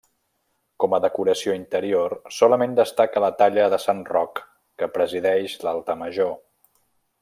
[0.83, 4.45] Com a decoració interior solament destaca la talla de Sant Roc
[4.81, 6.39] que presideix l'altar major.